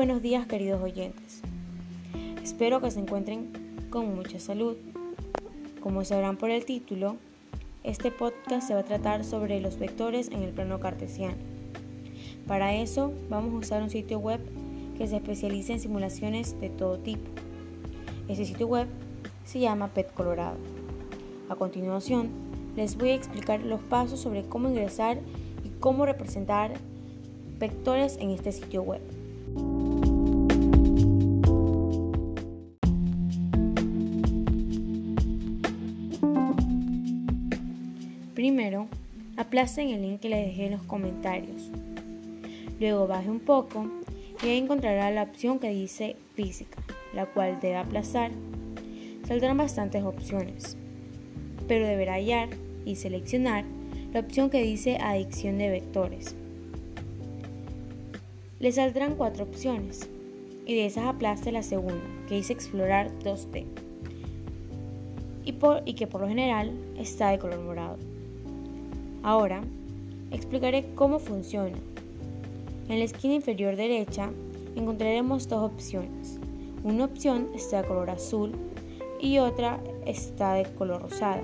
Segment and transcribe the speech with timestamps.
[0.00, 1.42] buenos días queridos oyentes.
[2.42, 3.52] Espero que se encuentren
[3.90, 4.78] con mucha salud.
[5.82, 7.16] Como sabrán por el título,
[7.84, 11.36] este podcast se va a tratar sobre los vectores en el plano cartesiano.
[12.46, 14.40] Para eso vamos a usar un sitio web
[14.96, 17.30] que se especializa en simulaciones de todo tipo.
[18.26, 18.88] Ese sitio web
[19.44, 20.56] se llama PET Colorado.
[21.50, 22.30] A continuación,
[22.74, 25.18] les voy a explicar los pasos sobre cómo ingresar
[25.62, 26.72] y cómo representar
[27.58, 29.19] vectores en este sitio web.
[38.40, 38.88] Primero,
[39.36, 41.70] aplacen el link que les dejé en los comentarios.
[42.80, 43.86] Luego baje un poco
[44.42, 46.78] y ahí encontrará la opción que dice física,
[47.12, 48.30] la cual debe aplazar.
[49.28, 50.78] Saldrán bastantes opciones,
[51.68, 52.48] pero deberá hallar
[52.86, 53.66] y seleccionar
[54.14, 56.34] la opción que dice adicción de vectores.
[58.58, 60.08] Le saldrán cuatro opciones
[60.64, 63.66] y de esas aplaste la segunda, que dice explorar 2D
[65.44, 68.09] y, y que por lo general está de color morado.
[69.22, 69.62] Ahora,
[70.30, 71.76] explicaré cómo funciona.
[72.88, 74.30] En la esquina inferior derecha
[74.74, 76.38] encontraremos dos opciones.
[76.82, 78.52] Una opción está de color azul
[79.20, 81.42] y otra está de color rosada.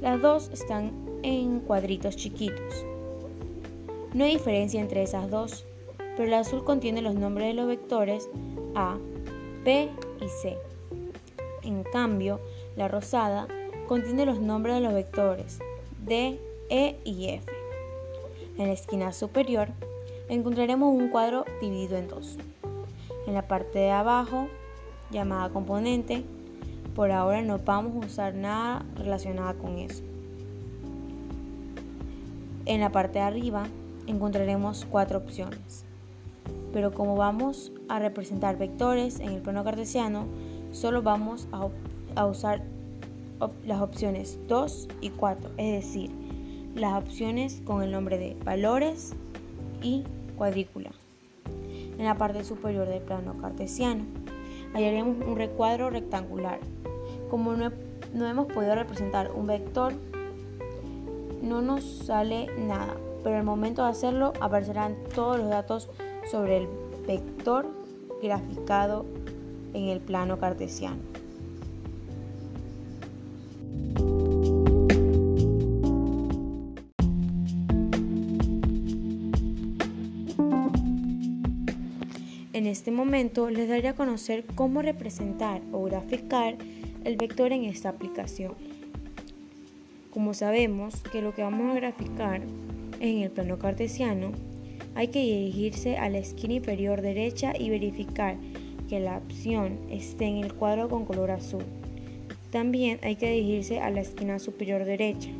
[0.00, 0.90] Las dos están
[1.22, 2.84] en cuadritos chiquitos.
[4.14, 5.64] No hay diferencia entre esas dos,
[6.16, 8.28] pero el azul contiene los nombres de los vectores
[8.74, 8.96] A,
[9.64, 9.88] B
[10.20, 10.56] y C.
[11.62, 12.40] En cambio,
[12.76, 13.46] la rosada
[13.86, 15.60] contiene los nombres de los vectores
[16.04, 17.52] D, e y F.
[18.58, 19.68] En la esquina superior
[20.28, 22.38] encontraremos un cuadro dividido en dos.
[23.26, 24.48] En la parte de abajo,
[25.10, 26.24] llamada componente,
[26.94, 30.02] por ahora no vamos a usar nada relacionado con eso.
[32.66, 33.66] En la parte de arriba
[34.06, 35.84] encontraremos cuatro opciones,
[36.72, 40.26] pero como vamos a representar vectores en el plano cartesiano,
[40.72, 42.62] solo vamos a, usar
[43.64, 46.27] las opciones 2 y 4, es decir,
[46.78, 49.14] las opciones con el nombre de valores
[49.82, 50.04] y
[50.36, 50.90] cuadrícula.
[51.98, 54.04] En la parte superior del plano cartesiano
[54.74, 56.60] hallaremos un recuadro rectangular.
[57.30, 57.72] Como no,
[58.14, 59.92] no hemos podido representar un vector,
[61.42, 65.90] no nos sale nada, pero al momento de hacerlo aparecerán todos los datos
[66.30, 66.68] sobre el
[67.06, 67.66] vector
[68.22, 69.04] graficado
[69.74, 71.17] en el plano cartesiano.
[82.68, 86.56] Este momento les daré a conocer cómo representar o graficar
[87.04, 88.54] el vector en esta aplicación.
[90.12, 92.42] Como sabemos que lo que vamos a graficar
[93.00, 94.32] en el plano cartesiano,
[94.94, 98.36] hay que dirigirse a la esquina inferior derecha y verificar
[98.88, 101.64] que la opción esté en el cuadro con color azul.
[102.50, 105.30] También hay que dirigirse a la esquina superior derecha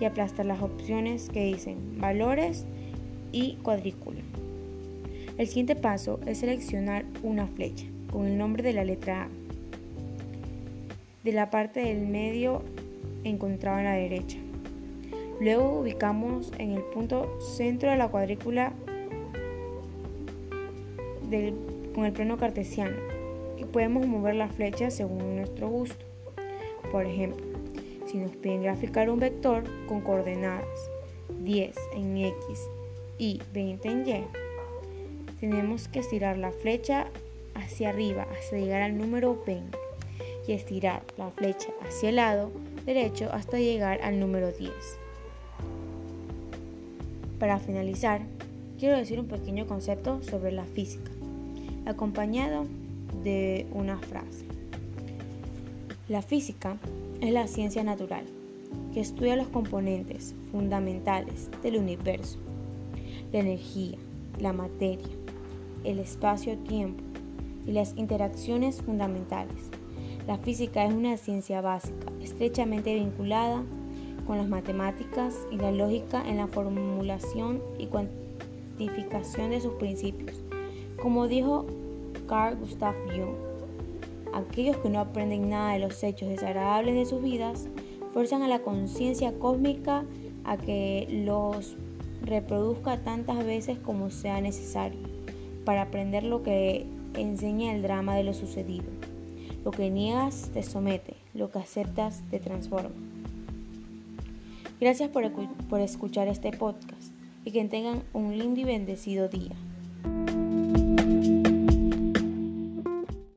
[0.00, 2.64] y aplastar las opciones que dicen valores
[3.30, 4.20] y cuadrícula.
[5.38, 9.28] El siguiente paso es seleccionar una flecha con el nombre de la letra A.
[11.22, 12.62] De la parte del medio
[13.22, 14.36] encontrado a la derecha.
[15.40, 18.72] Luego ubicamos en el punto centro de la cuadrícula
[21.94, 22.96] con el plano cartesiano
[23.56, 26.04] y podemos mover la flecha según nuestro gusto.
[26.90, 27.46] Por ejemplo,
[28.06, 30.66] si nos piden graficar un vector con coordenadas
[31.44, 32.68] 10 en X
[33.18, 34.47] y 20 en Y,
[35.40, 37.06] tenemos que estirar la flecha
[37.54, 39.78] hacia arriba hasta llegar al número 20
[40.46, 42.50] y estirar la flecha hacia el lado
[42.84, 44.72] derecho hasta llegar al número 10.
[47.38, 48.22] Para finalizar,
[48.78, 51.10] quiero decir un pequeño concepto sobre la física,
[51.86, 52.66] acompañado
[53.22, 54.46] de una frase.
[56.08, 56.78] La física
[57.20, 58.24] es la ciencia natural
[58.94, 62.38] que estudia los componentes fundamentales del universo,
[63.32, 63.98] la energía,
[64.40, 65.17] la materia,
[65.84, 67.02] el espacio-tiempo
[67.66, 69.70] y las interacciones fundamentales.
[70.26, 73.62] La física es una ciencia básica, estrechamente vinculada
[74.26, 80.42] con las matemáticas y la lógica en la formulación y cuantificación de sus principios.
[81.00, 81.66] Como dijo
[82.26, 83.36] Carl Gustav Jung,
[84.34, 87.68] aquellos que no aprenden nada de los hechos desagradables de sus vidas
[88.12, 90.04] fuerzan a la conciencia cósmica
[90.44, 91.76] a que los
[92.22, 94.98] reproduzca tantas veces como sea necesario
[95.68, 98.86] para aprender lo que enseña el drama de lo sucedido.
[99.66, 102.96] Lo que niegas te somete, lo que aceptas te transforma.
[104.80, 105.30] Gracias por,
[105.68, 107.12] por escuchar este podcast
[107.44, 109.52] y que tengan un lindo y bendecido día.